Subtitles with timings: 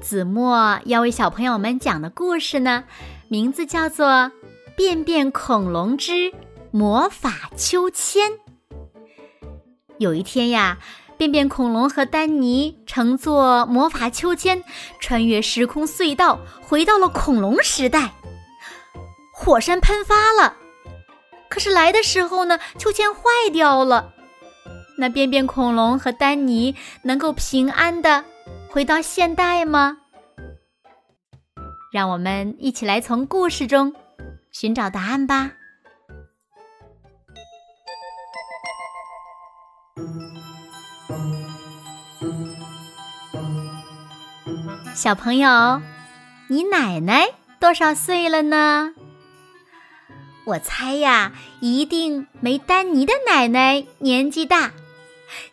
[0.00, 2.84] 子墨要为小朋友们讲的故事呢，
[3.28, 4.06] 名字叫做
[4.74, 6.32] 《变变恐龙之
[6.70, 8.30] 魔法秋千》。
[9.98, 10.78] 有一天呀，
[11.16, 14.64] 变变恐龙和丹尼乘坐魔法秋千，
[14.98, 18.12] 穿越时空隧道，回到了恐龙时代。
[19.34, 20.56] 火山喷发了，
[21.48, 23.20] 可是来的时候呢，秋千坏
[23.52, 24.12] 掉了。
[24.98, 28.24] 那变变恐龙和丹尼能够平安的。
[28.72, 29.98] 回到现代吗？
[31.92, 33.92] 让我们一起来从故事中
[34.52, 35.50] 寻找答案吧。
[44.94, 45.82] 小朋友，
[46.46, 47.26] 你奶奶
[47.58, 48.94] 多少岁了呢？
[50.46, 54.70] 我猜呀，一定没丹尼的奶奶年纪大。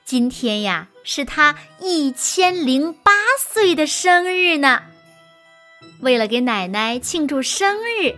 [0.06, 0.90] 今天呀。
[1.10, 3.07] 是他一千零八
[3.40, 4.82] 岁的生日呢。
[6.02, 8.16] 为了给奶奶庆祝生日，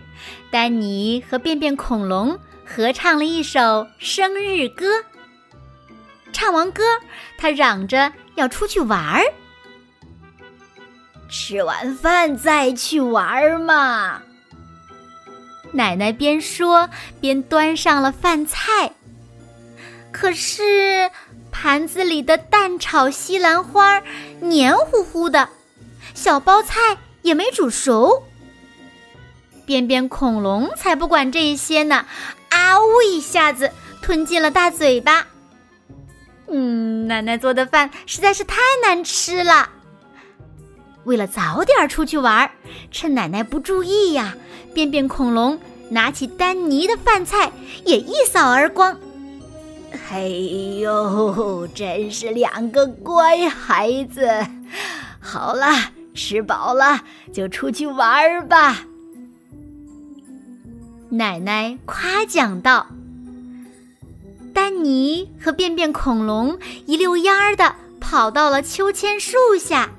[0.50, 4.86] 丹尼和便便恐龙合唱了一首生日歌。
[6.32, 6.82] 唱完歌，
[7.38, 9.24] 他嚷着要出去玩儿。
[11.28, 14.20] 吃完饭再去玩儿嘛。
[15.72, 16.88] 奶奶边说
[17.20, 18.92] 边端上了饭菜。
[20.12, 21.10] 可是。
[21.50, 24.02] 盘子里的蛋炒西兰花
[24.40, 25.48] 黏糊糊的，
[26.14, 28.22] 小包菜也没煮熟。
[29.66, 32.06] 便便恐龙才不管这些呢，
[32.48, 33.70] 啊呜一下子
[34.02, 35.26] 吞进了大嘴巴。
[36.48, 39.68] 嗯，奶奶做的饭实在是太难吃了。
[41.04, 42.50] 为了早点出去玩，
[42.90, 44.34] 趁奶奶不注意呀，
[44.74, 45.60] 便便恐龙
[45.90, 47.52] 拿起丹尼的饭菜
[47.84, 48.98] 也一扫而光。
[50.10, 50.28] 哎
[50.80, 54.28] 呦，真是两个乖孩子！
[55.20, 55.66] 好了，
[56.14, 57.00] 吃饱了
[57.32, 58.84] 就出去玩吧。
[61.08, 62.86] 奶奶夸奖道。
[64.52, 69.90] 丹尼和便便恐龙一溜烟儿的跑到了秋千树下。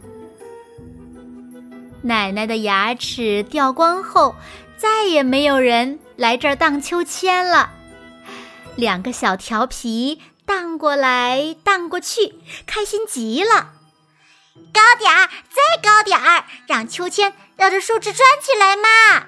[2.01, 4.35] 奶奶的牙齿掉光后，
[4.75, 7.69] 再也没有人来这儿荡秋千了。
[8.75, 13.73] 两个小调皮荡过来荡过去，开心极了。
[14.73, 19.27] 高点儿，再高点儿，让秋千绕着树枝转起来嘛！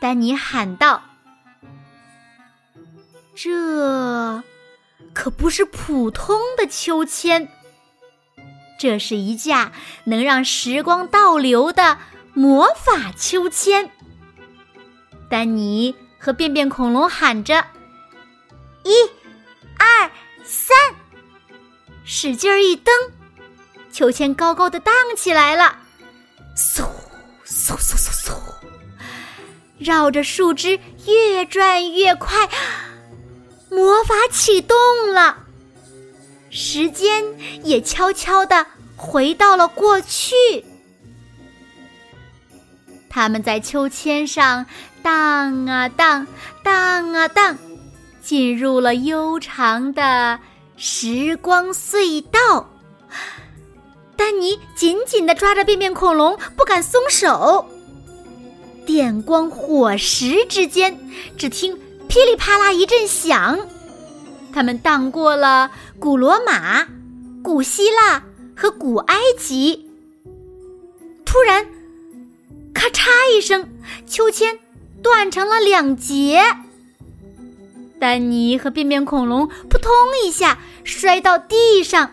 [0.00, 1.02] 丹尼喊道
[3.34, 4.42] ：“这
[5.12, 7.48] 可不是普通的秋千，
[8.78, 9.72] 这是一架
[10.04, 11.98] 能让时光倒流的
[12.32, 13.90] 魔法秋千。”
[15.28, 17.66] 丹尼和便便恐龙喊着。
[18.84, 18.92] 一、
[19.78, 20.10] 二、
[20.44, 20.76] 三，
[22.04, 22.94] 使劲儿一蹬，
[23.92, 25.76] 秋千高高的荡起来了，
[26.56, 26.82] 嗖
[27.46, 28.32] 嗖嗖嗖嗖，
[29.78, 32.48] 绕着树枝越转越快，
[33.70, 34.76] 魔法启动
[35.12, 35.44] 了，
[36.50, 37.24] 时间
[37.62, 38.66] 也悄悄的
[38.96, 40.34] 回到了过去。
[43.08, 44.66] 他们在秋千上
[45.02, 46.26] 荡啊荡，
[46.62, 47.58] 荡啊荡。
[48.30, 50.38] 进入了悠长的
[50.76, 52.70] 时光隧道，
[54.14, 57.68] 丹尼紧紧地抓着便便恐龙，不敢松手。
[58.86, 60.96] 电光火石之间，
[61.36, 61.76] 只听
[62.06, 63.58] 噼里啪啦一阵响，
[64.52, 65.68] 他们荡过了
[65.98, 66.86] 古罗马、
[67.42, 68.22] 古希腊
[68.54, 69.90] 和古埃及。
[71.24, 71.66] 突然，
[72.72, 73.68] 咔嚓一声，
[74.06, 74.56] 秋千
[75.02, 76.40] 断成了两截。
[78.00, 79.92] 丹尼和便便恐龙扑通
[80.24, 82.10] 一下摔到地上，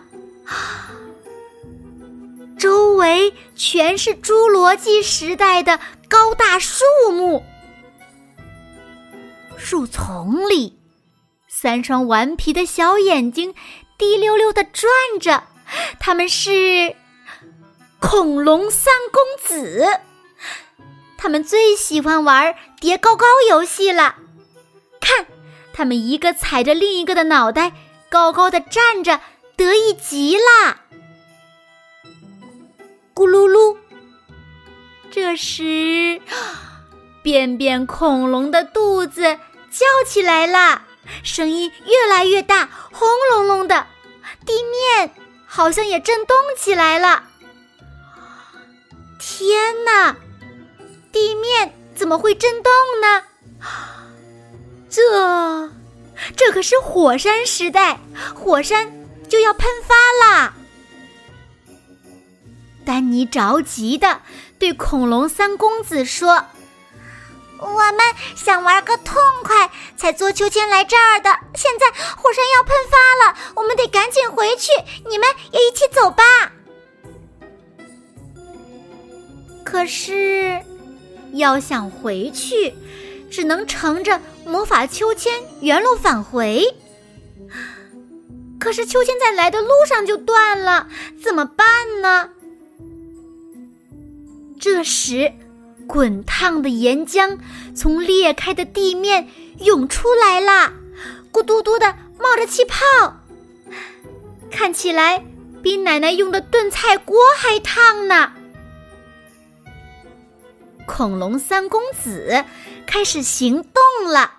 [2.58, 7.42] 周围全是侏罗纪时代的高大树木。
[9.56, 10.78] 树丛里，
[11.48, 13.54] 三双顽皮的小眼睛
[13.96, 14.90] 滴溜溜的转
[15.20, 15.44] 着，
[15.98, 16.94] 他们是
[17.98, 19.86] 恐龙三公子。
[21.16, 24.14] 他们最喜欢玩叠高高游戏了，
[25.00, 25.26] 看。
[25.78, 27.72] 他们一个踩着另一个的脑袋，
[28.08, 29.20] 高高的站着，
[29.56, 30.80] 得意极了！
[33.14, 33.76] 咕噜噜，
[35.08, 36.20] 这这时，
[37.22, 39.22] 便便恐龙的肚子
[39.70, 40.82] 叫起来了，
[41.22, 43.86] 声音越来越大，轰隆隆的，
[44.44, 45.14] 地面
[45.46, 47.22] 好像也震动起来了。
[49.20, 50.16] 天哪！
[51.12, 53.22] 地面怎么会震动呢？
[54.90, 55.02] 这，
[56.36, 57.98] 这可是火山时代，
[58.34, 58.92] 火山
[59.28, 59.94] 就要喷发
[60.26, 60.54] 啦！
[62.84, 64.22] 丹尼着急的
[64.58, 66.46] 对恐龙三公子说
[67.60, 67.98] ：“我们
[68.34, 71.30] 想玩个痛快，才坐秋千来这儿的。
[71.54, 72.96] 现在火山要喷发
[73.26, 74.72] 了，我们得赶紧回去。
[75.08, 76.24] 你们也一起走吧。”
[79.62, 80.64] 可是，
[81.34, 82.74] 要想回去，
[83.30, 86.64] 只能乘着魔法秋千原路返回。
[88.58, 90.88] 可是秋千在来的路上就断了，
[91.22, 91.66] 怎么办
[92.02, 92.30] 呢？
[94.60, 95.32] 这时，
[95.86, 97.38] 滚烫的岩浆
[97.74, 99.28] 从裂开的地面
[99.60, 100.72] 涌出来啦，
[101.32, 103.20] 咕嘟嘟的冒着气泡，
[104.50, 105.24] 看起来
[105.62, 108.32] 比奶奶用的炖菜锅还烫呢。
[110.86, 112.44] 恐龙三公子
[112.90, 114.32] 开始行动了，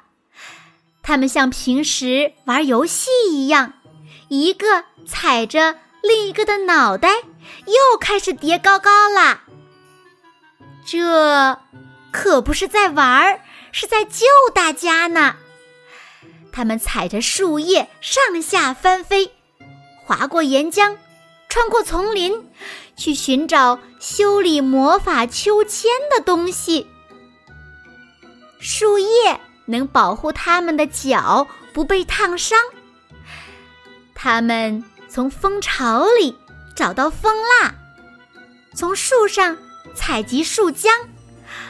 [1.04, 3.74] 他们像平时玩游戏一样，
[4.28, 7.10] 一个踩着另一个的脑袋，
[7.68, 9.44] 又开始叠高高啦。
[10.84, 11.60] 这
[12.12, 13.42] 可不是在玩儿，
[13.72, 15.36] 是在救大家呢。
[16.52, 19.32] 他们踩着树叶上下翻飞，
[20.04, 20.98] 划过岩浆，
[21.48, 22.50] 穿过丛林，
[22.98, 26.88] 去寻找修理魔法秋千的东西。
[28.60, 32.60] 树叶能保护它们的脚不被烫伤。
[34.14, 36.38] 它们从蜂巢里
[36.76, 37.74] 找到蜂蜡，
[38.76, 39.58] 从树上。
[39.96, 40.88] 采集树浆，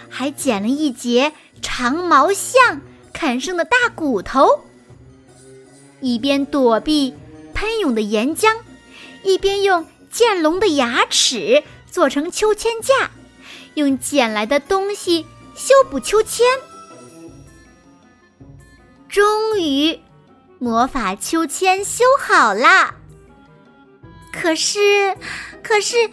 [0.09, 1.31] 还捡了一截
[1.61, 2.81] 长毛象
[3.13, 4.65] 啃剩的大骨头。
[6.01, 7.15] 一边躲避
[7.53, 8.57] 喷涌的岩浆，
[9.23, 13.09] 一边用剑龙的牙齿做成秋千架，
[13.75, 15.25] 用捡来的东西
[15.55, 16.45] 修补秋千。
[19.09, 19.99] 终于，
[20.59, 22.95] 魔法秋千修好啦。
[24.31, 25.15] 可是，
[25.61, 26.09] 可是。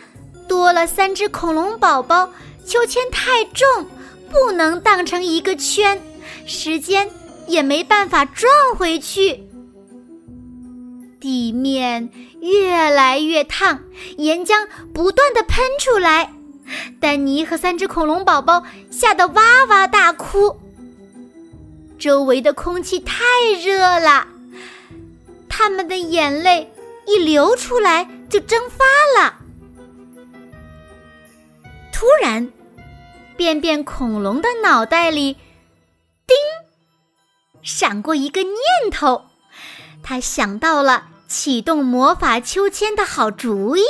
[0.48, 2.32] 多了三只恐龙宝宝，
[2.64, 3.84] 秋千太重，
[4.30, 6.00] 不能荡成一个圈，
[6.46, 7.10] 时间
[7.48, 8.48] 也没办法转
[8.78, 9.42] 回去。
[11.18, 12.08] 地面
[12.40, 13.80] 越来越烫，
[14.18, 16.32] 岩浆不断的喷出来，
[17.00, 20.60] 丹尼和三只恐龙宝宝吓得哇哇大哭。
[21.98, 23.24] 周围的空气太
[23.64, 24.26] 热了，
[25.48, 26.70] 他们的眼泪
[27.06, 28.84] 一流出来就蒸发
[29.18, 29.36] 了。
[31.92, 32.52] 突然，
[33.36, 35.34] 便便恐龙的脑袋里，
[36.26, 36.36] 叮，
[37.62, 38.54] 闪过一个念
[38.92, 39.24] 头，
[40.02, 43.82] 他想到了启动魔法秋千的好主意。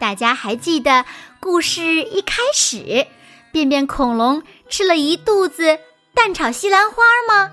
[0.00, 1.06] 大家还记得
[1.38, 3.06] 故事一开始，
[3.52, 5.78] 便便恐龙吃了一肚子
[6.14, 7.52] 蛋炒西兰花吗？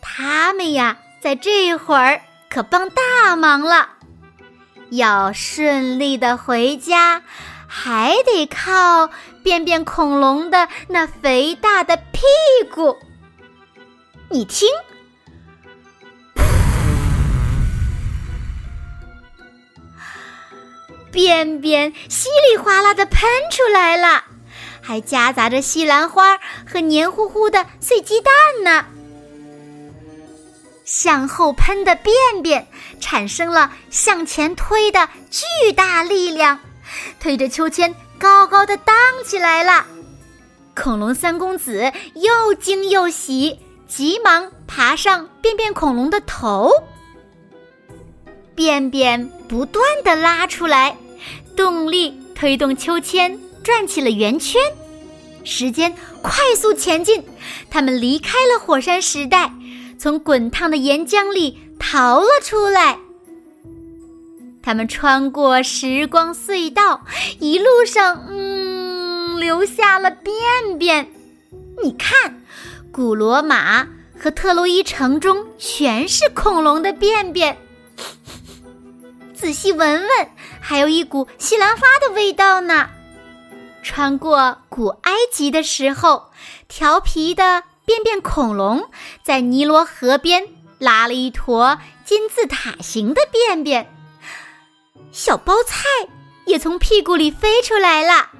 [0.00, 3.90] 他们呀，在这会儿可帮大忙了。
[4.90, 7.22] 要顺利的回家，
[7.66, 9.10] 还得靠
[9.42, 12.20] 便便恐龙的那肥大的屁
[12.72, 12.96] 股。
[14.28, 14.68] 你听，
[21.10, 24.24] 便便稀里哗啦的喷出来了，
[24.86, 28.86] 还夹杂着西兰花和黏糊糊的碎鸡蛋呢。
[30.84, 32.14] 向后喷的便
[32.44, 32.68] 便
[33.00, 36.60] 产生了向前推的巨大力量，
[37.18, 39.84] 推着秋千高高的荡起来了。
[40.76, 46.70] 恐龙三公子又惊又喜，急忙爬上便便恐龙的头。
[48.54, 50.96] 便便不断的拉出来，
[51.56, 54.62] 动力推动秋千转起了圆圈。
[55.42, 55.92] 时间
[56.22, 57.24] 快速前进，
[57.68, 59.52] 他们离开了火山时代。
[59.98, 63.00] 从滚烫的岩浆里逃了出来。
[64.62, 67.04] 他们穿过时光隧道，
[67.40, 71.08] 一路上，嗯，留下了便便。
[71.82, 72.40] 你看，
[72.92, 77.56] 古罗马和特洛伊城中全是恐龙的便便。
[79.34, 80.08] 仔细闻闻，
[80.60, 82.90] 还有一股西兰花的味道呢。
[83.86, 86.32] 穿过古埃及的时候，
[86.66, 87.62] 调皮的。
[87.86, 88.90] 便便恐龙
[89.22, 90.48] 在尼罗河边
[90.80, 93.94] 拉了一坨金字塔形的便便，
[95.12, 95.84] 小包菜
[96.46, 98.30] 也从屁股里飞出来了。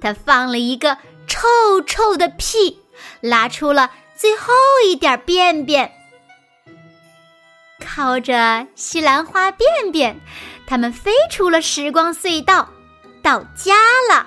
[0.00, 0.96] 它放了一个
[1.26, 2.78] 臭臭的屁，
[3.20, 4.54] 拉出了最后
[4.86, 5.92] 一点便便。
[7.84, 10.18] 靠着西兰花便便，
[10.66, 12.70] 他们飞出了时光隧道，
[13.22, 13.74] 到家
[14.10, 14.26] 了。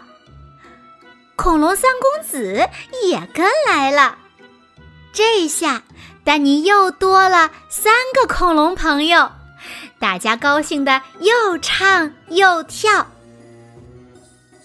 [1.35, 2.67] 恐龙三公子
[3.03, 4.17] 也跟来了。
[5.11, 5.83] 这下，
[6.23, 9.31] 丹尼又多了三个恐龙朋友，
[9.99, 13.05] 大家高兴的又唱又跳。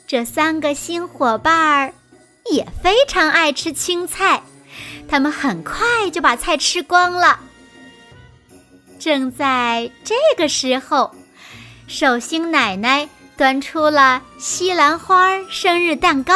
[0.07, 1.95] 这三个新伙伴儿
[2.51, 4.43] 也非常爱吃青菜，
[5.09, 7.39] 他们很快就把菜吃光了。
[8.99, 11.15] 正在这个时候，
[11.87, 13.09] 寿星奶奶
[13.41, 16.35] 端出了西兰花生日蛋糕，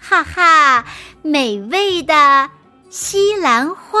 [0.00, 0.86] 哈哈，
[1.20, 2.48] 美味的
[2.88, 4.00] 西兰花！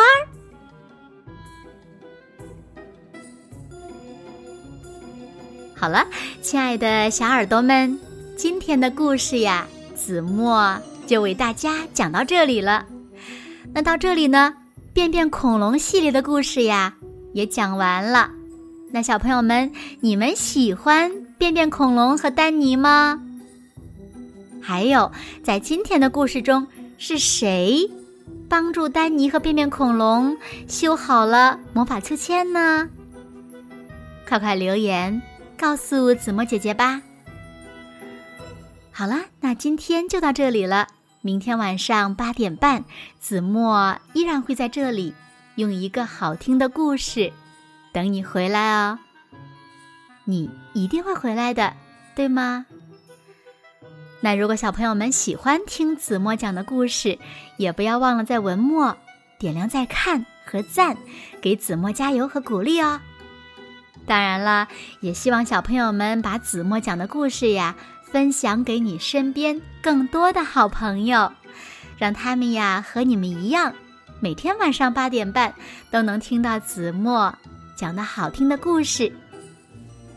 [5.76, 6.06] 好了，
[6.40, 8.00] 亲爱的小耳朵们，
[8.38, 12.86] 今天的故事呀，子墨就为大家讲到这里了。
[13.74, 14.54] 那到这里呢，
[14.94, 16.94] 变变恐龙系列的故事呀。
[17.34, 18.30] 也讲完了，
[18.90, 19.70] 那小朋友们，
[20.00, 23.20] 你们喜欢便便恐龙和丹尼吗？
[24.62, 25.10] 还有，
[25.42, 26.68] 在今天的故事中，
[26.98, 27.90] 是谁
[28.48, 30.36] 帮助丹尼和便便恐龙
[30.68, 32.88] 修好了魔法秋千呢？
[34.24, 35.20] 快快留言
[35.58, 37.02] 告诉子墨姐姐吧。
[38.92, 40.86] 好了，那今天就到这里了。
[41.22, 42.84] 明天晚上八点半，
[43.18, 45.12] 子墨依然会在这里。
[45.56, 47.32] 用一个好听的故事
[47.92, 49.00] 等你回来哦，
[50.24, 51.74] 你一定会回来的，
[52.14, 52.66] 对吗？
[54.20, 57.18] 那如果小朋友们喜欢听子墨讲的故事，
[57.56, 58.96] 也不要忘了在文末
[59.38, 60.96] 点亮再看和赞，
[61.40, 63.00] 给子墨加油和鼓励哦。
[64.06, 64.68] 当然了，
[65.00, 67.74] 也希望小朋友们把子墨讲的故事呀
[68.04, 71.32] 分享给你身边更多的好朋友，
[71.98, 73.74] 让他们呀和你们一样。
[74.20, 75.52] 每天晚上八点半
[75.90, 77.34] 都能听到子墨
[77.74, 79.12] 讲的好听的故事，